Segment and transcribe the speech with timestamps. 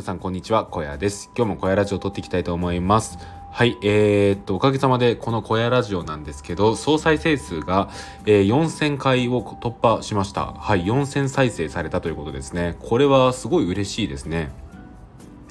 [0.00, 1.30] 皆さんこんにちは、小屋です。
[1.36, 3.18] 今日も小屋ラジオを撮っていきたいと思います。
[3.52, 7.90] はい、えー、っと、おかげさまでこの小屋ラジオなんですけど、総再生数が、
[8.24, 10.54] えー、4000回を突破しました。
[10.54, 12.76] はい、4000再生されたということですね。
[12.80, 14.50] これはすごい嬉しいですね。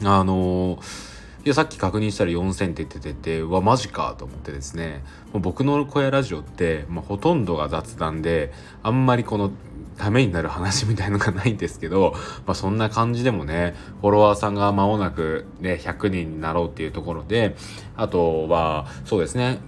[0.03, 8.51] あのーいやさっき確認したら4000って言っててうわマジかと思ってですねもう僕の小屋ラジオって、まあ、ほとんどが雑談で
[8.83, 9.51] あんまりこの
[9.99, 12.15] ためになる話みたいのがないんですけど、
[12.47, 17.55] まあ、そんな感じでもねフォロワーさんが間もなく、ね、100人になろうっていうところで
[17.95, 19.59] あとはそうですね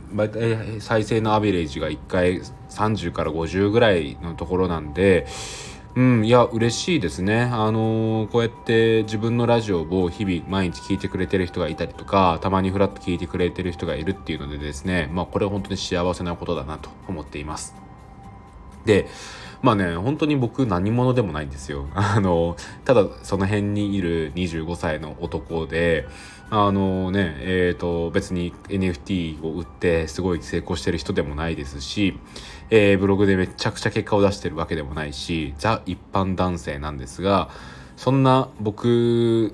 [0.80, 5.28] 再生のアベレージが1回30から50ぐらいのところなんで
[5.94, 7.42] うん、いや嬉しいですね。
[7.42, 17.76] あのー、こうやって自分のラジオを日々毎日聞いてくれてる人がいたりとか、たまにフラッと聞いてくれてる人がいるっていうのでですね、まあこれは本当に幸せなことだなと思っています。
[18.86, 19.08] で、
[19.62, 21.88] まあね、本当に僕何者でもないんですよ。
[21.94, 26.08] あの、ただその辺にいる25歳の男で、
[26.50, 32.18] あのね、えっ、ー、と、別に NFT を売ってすごい成功してる人でもないですし、
[32.70, 37.50] えー、ブログでめちゃくちゃ結果を出してるわけでもないし、ザ一般男性なんですが、
[37.96, 39.54] そんな僕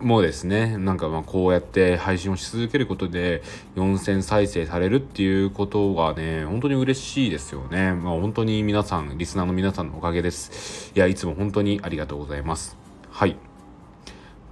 [0.00, 3.42] もですねなんかまあこうやって配信をし続けることで
[3.76, 7.92] 4000再生されるっていうことがね本当に嬉しいですよね。
[7.92, 10.92] まあ本当に皆さんリスナーの皆さんのおかげです。
[10.94, 12.76] いやいつも本当にありがとうございます。
[13.10, 13.36] はい。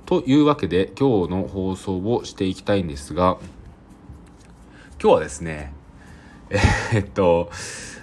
[0.07, 3.39] というわけで今日の放送をしていきたいんですが
[5.01, 5.73] 今日はですね
[6.95, 7.51] えっと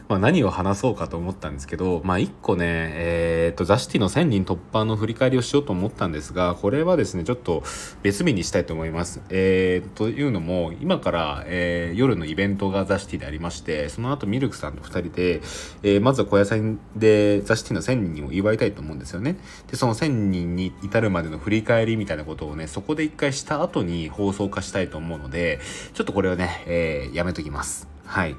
[0.07, 7.63] まあ、何を話そうかと思ったんですけど、まあ、1個ね、えー、っと、ザシティの1000人突破の振り返りをしようと思ったんですが、これはですね、ちょっと
[8.03, 9.21] 別日にしたいと思います。
[9.29, 15.41] えー、というのも、今から、えー、夜のイベントがザシティでありまして、その後ミルクさんと2人で、
[15.81, 19.37] えー、まずは小屋さんでザシティの1000人を祝いたいと思うんですよね。
[19.71, 25.59] で、その1000人に至るまでの振り返りみたいなことをね、そこで一回した後に放送化したいと思うので、
[25.93, 27.87] ちょっとこれをね、えー、やめときます。
[28.05, 28.35] はい。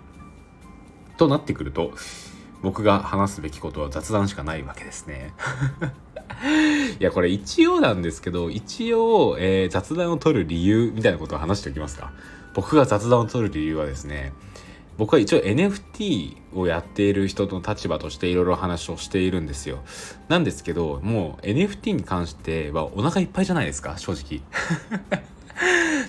[1.16, 1.92] となってくると
[2.62, 5.34] 僕が話すべきことは雑談しかないわけですね。
[6.98, 12.12] いやこれ一応なんですけど一応、えー、雑談を取る理由みたいなことを話しておきますか。
[12.54, 14.32] 僕が雑談を取る理由はですね
[14.96, 19.80] 僕は一応 NFT をやっている人の立場としていろいろ話をしているんですよ。
[20.28, 24.40] なんですけどもう NFT に関してはお腹いっぱいじゃないですか正直。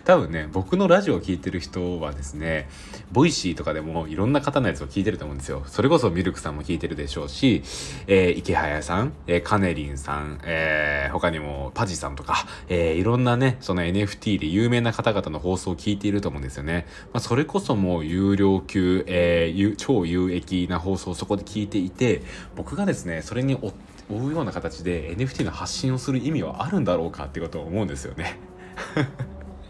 [0.08, 2.70] 多分ね僕のラジオを聴いてる人はですね
[3.12, 5.64] Voicy とかでもいろんな方のやつを聞いてると思うんですよ。
[5.68, 7.62] それこそミルクさんも聞いてるでしょうし、
[8.08, 22.22] えー、イケハヤさん、えー、カネリンさん、えー、他にもパジさんとか、えー、いろんなねその NFT で有名な方々の放送を聞いていると思うんですよね、まあ、それこそもう有料級、えー、超有益な放送をそこで聞いていて
[22.56, 23.74] 僕がですねそれに追
[24.10, 28.40] うような形で NFT の発信をする意味はあるんだろうかってことを思うんですよね。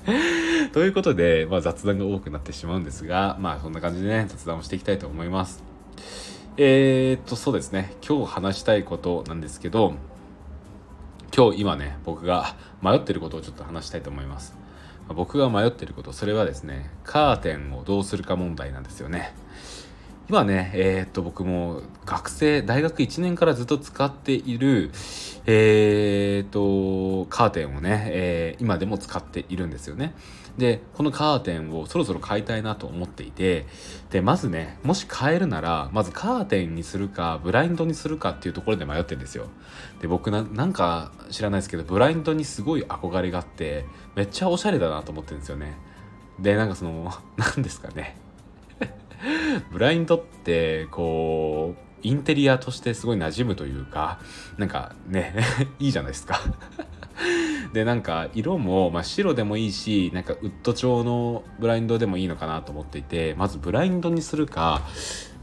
[0.72, 5.63] ということで、まあ、雑談が多くなってしまうんですが、まあそんな感じでね、雑談をしていきたいと思います。
[6.56, 9.95] えー、っと、そうですね、今日話したいことなんですけど、
[11.35, 14.56] 今日今ね、僕が 迷ってることをちょっと話したいと思います。
[15.13, 19.34] 僕が迷ってること、それはですね、カーテンをどうするか問題なんですよね。
[20.29, 24.91] 今ね、えー、っと、僕も学生、大学1年からずっと使っている、
[25.45, 30.13] えー、っと、カーテンをね、えー、今でも使っているんですよね。
[30.57, 33.67] で、このカーテンをそろそろ買いたいなと思っていて、
[34.09, 39.45] で、まずね、もし買えるなら、まずカーテンにするか、ブラインドにするかっていうところで迷ってるんですよ。
[40.01, 45.77] で、僕な、なんか知らないですけど、ブラインドにすごい憧れがあって、めっちゃおしゃれだなと思ってるんですよね。
[46.38, 48.26] で、なんかその、 何ですかね。
[49.72, 54.19] ブラインドってこうインテリアとしてすごい馴染むというか
[54.57, 55.35] なんかね
[55.79, 56.39] いいじゃないですか。
[57.73, 64.83] でなんか色も、まあ、白でもいいしなんかウッド調のブラインドでもいいのかなと思っていてまずブラインドにするか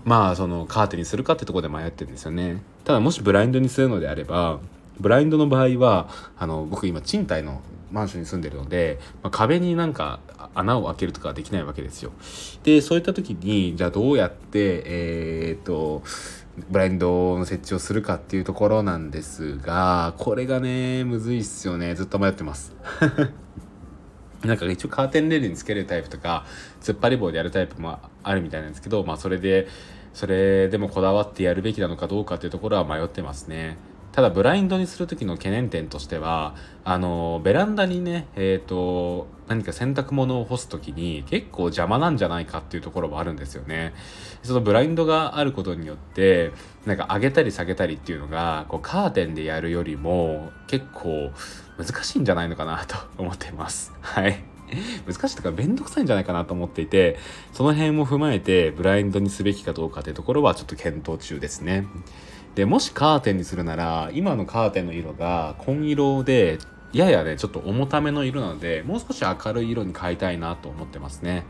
[0.04, 2.62] まあそのカーテンにするかってとこで迷ってるんですよね。
[2.84, 4.60] ただもしブラインドにするのであれば
[5.00, 6.08] ブラインドの場合は
[6.38, 7.60] あの僕今賃貸の
[7.94, 10.18] マンションに住んでるので、まあ、壁になんか
[10.54, 12.10] 穴を開けるとかできないわけですよ。
[12.64, 16.02] でそういった時にじゃあどうやってえー、っと
[16.68, 22.74] ブラインドの設置をするかっていうところなんですがこれがねむずいっすよねずっと迷ってます。
[24.44, 26.44] なんか一応カーテンレールにつけるタイプとか
[26.82, 29.68] 突っ張り棒でやるタイプもあるみたいなんですけどまあそれで
[30.12, 33.78] それでもこだわってやるべきなのかどうかっていうところは迷ってますね。
[34.14, 43.92] ただブラインドにする時の懸念点としてはあのベランダにねえっ、ー、と何か洗濯物を干す時に結構邪魔なんじゃないかっていうところもあるんですよね。
[44.44, 46.52] そのブラインドがあることによって
[46.86, 51.32] なんか上げたり下げたりっていうのがこうカーテンでやるよりも結構
[51.76, 53.92] 難しいんじゃないのかなと 思っています。
[54.00, 54.44] はい。
[55.06, 57.18] 難しいとかめんどくさいんじゃないかなと思っていて
[57.52, 61.86] その辺も踏まえてブラインドにすべきかどうかというところはちょっと検討中ですね。
[62.54, 66.58] でもしカーテンにするなら今のカーテンの色が紺色で
[66.92, 71.44] ややねちょっと重ための色なのでもう少し明るい色に変えたいなと思ってますね。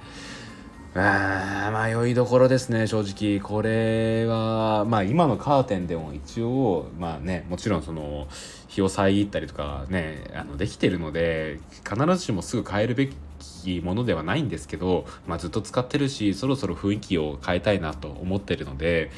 [0.97, 3.41] あ迷いどころですね正直。
[3.41, 8.29] これはまあ今のカーテンでも一応まあねもちろんその
[8.69, 19.11] 日を遮ったりとかねあのできてるので必ずしもすぐ変えるべきものではないんですけど、まあ、ずっと使ってるしそろそろ雰囲気を変えたいなと思ってるので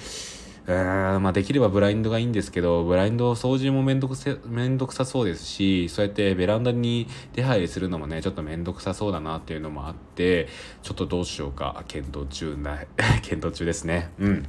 [0.68, 10.48] うんまあできればブラインドがいいんですけどブラインド掃除もめんどくせめんどくさそうですしそうやってベランダに出入りするのもねちょっとめんどくさそうだなっていうのもあって
[10.82, 11.84] ちょっとどうしようか。
[11.86, 12.80] 検討中な
[13.22, 14.10] 検討中ですね。
[14.18, 14.46] うん。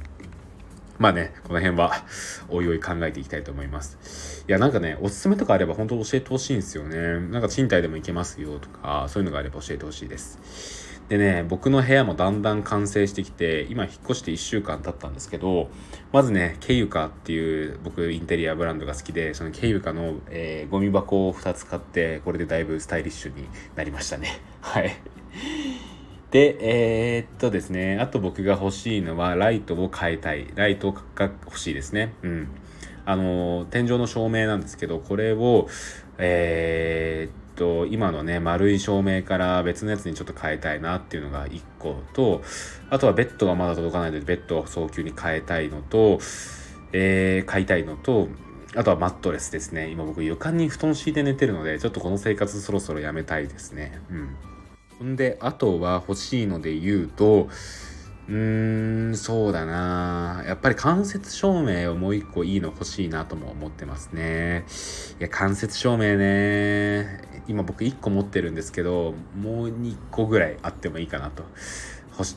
[0.98, 1.92] まあね、この辺は、
[2.48, 4.44] おいおい考えていきたいと思います。
[4.48, 7.20] いや、なんかね、おすすめとかあれば本当教えてほしいんですよね。
[7.20, 10.88] なんか賃貸でも行けますよとか、そういうのがあれば教えてほしいです。
[11.08, 15.70] でね、僕の部屋もだんだん完成してきて、今引っ越して1週間経ったんですけど、
[16.12, 24.40] まずね、ケユカっていう僕インテリアブランドが好きで、そのケユカの、えー、ゴミ箱を2つ買って、これでだいぶスタイリッシュになりましたね。
[24.60, 24.90] はい。
[26.30, 30.46] で、えー、っとですね、あと僕が欲しいのはライトを変えたい。
[30.54, 32.14] ライトが欲しいですね。
[32.22, 32.48] うん。
[33.04, 35.68] あの、天井の照明なんですけど、これを、
[36.18, 42.42] えー、と今のね丸い照明から別のやつにちょっと変えたいなっていうのが1個と
[42.88, 46.20] あとはベッドがまだ届かないのでベッドを早急に変えたいのと、
[46.92, 48.28] えー、買いたいのと
[48.76, 54.36] あとはマットレスですね今僕床に布団敷いて寝てるのでちょっとこの生活そろそろやめたいですねうん
[55.04, 57.48] んであとは欲しいので言うと
[58.28, 64.66] うーん、そうだなやっぱり間接照明をもう一個いいの欲しいなとも思ってますね。
[65.18, 67.22] いや、間接照明ね。
[67.48, 71.42] 今僕1個持ってるんですけど、もう2個ぐらいあってもいいかなと。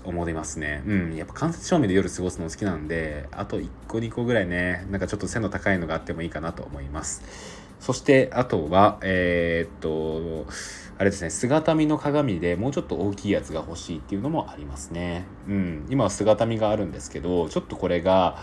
[0.04, 0.84] 思いますね。
[0.86, 1.16] うん。
[1.16, 7.24] やっぱ間接照明で夜過ごすの好きなんで、あと1個2個ぐらいね、なんかちょっと背の高いのがあってもいいかなと思います。
[7.80, 10.46] そして、あとは、えー、っと、
[11.02, 15.26] あれですね姿見の鏡でもうちょっと大きいやつが欲しいっていうのもありますね。
[15.48, 15.88] うん。
[15.90, 18.38] 今は姿見があるんですけどちょっとこれが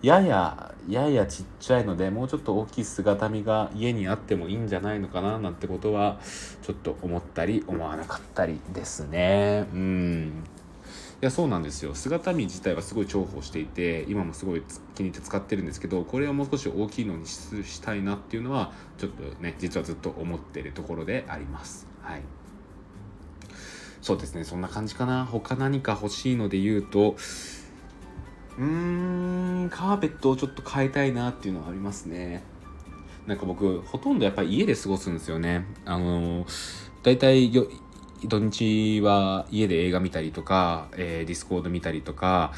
[0.00, 6.20] ややややちっちゃいのでもうちょっと大きい姿見が家にあってもいいんじゃないのかななんてことは
[6.62, 9.66] ちょっと思ったり思わなかったりですね。
[9.74, 10.44] うん。
[11.20, 11.96] いやそうなんですよ。
[11.96, 14.62] 姿見自体はすごい重宝していて今もすごい
[14.94, 21.92] 気に入って使ってるんですけどこれをもう少し大きいのにしたいなっていうのはちょっとね実はずっと思ってるところであります。
[22.04, 22.22] はい。
[24.00, 25.24] そうですねそんな感じかな。
[25.24, 27.16] 他何か欲しいので言うと
[28.58, 28.64] うー
[29.64, 32.42] んカーペットをちょっと変えたいなっていうのはありますね。
[33.26, 35.64] なんか僕ほとんどやっぱり家で過ごすんですよね。
[35.86, 36.46] あの
[37.02, 37.50] 大体
[38.28, 42.52] 土日は家で映画見たりとか、えー、 Discord 見たりとか、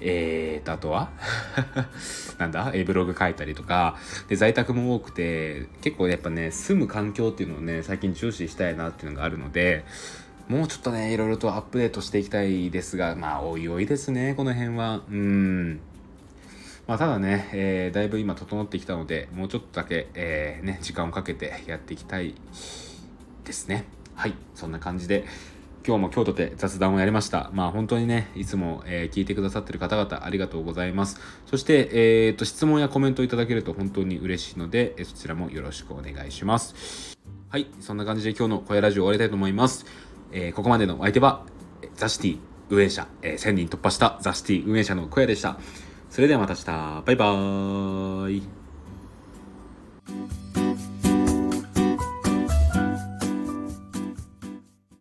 [0.00, 1.10] えーと、あとは
[2.38, 3.96] なんだ、えー、ブログ書いたりとか、
[4.28, 9.84] で、在宅も多くて、結構やっぱね、住む環境っていうのをね、最近重視したいなっていうのがあるので、
[10.48, 15.02] もうちょっとね、いろいろとアップデートしていきたいですが、まあ、おいおいですね、この辺は。
[15.10, 15.80] うん。
[16.88, 22.34] まあ、ただね、えー、だいぶ今整ってきたので、もうちょっとだけ、えー、ね、時間をかけてやっていきたい
[23.44, 23.84] ですね。
[24.14, 25.24] はいそんな感じで
[25.86, 27.50] 今日も今日とて雑談をやりました。
[27.54, 31.18] まあ本当にね、いつも、えー、聞いてくださってる方々ありがとうございます。
[31.46, 37.18] そして、えー、と、質問やコメントいただけると本当に嬉しいので、えそちらもよろしくお願いします。
[37.48, 39.86] はい、そんな感じで今日の声ラジオ終わりたいと思います。
[40.32, 41.44] えー、ここまでのお相手は、
[41.94, 42.38] ザシティ
[42.68, 45.58] 運営者、え、1000人突破したザシティ運営者の小屋でした。
[46.10, 48.59] それではまた明日、バイバーイ。